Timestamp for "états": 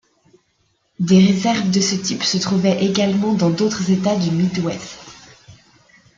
3.91-4.15